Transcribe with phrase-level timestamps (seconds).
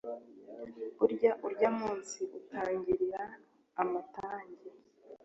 [0.97, 3.21] burya urya munsi utangirira
[3.81, 4.69] amatage